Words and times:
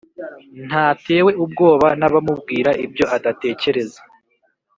Ntatewe 0.67 1.31
ubwoba 1.43 1.87
n’abamubwira 1.99 2.71
ibyo 2.85 3.05
adatekereza 3.15 4.01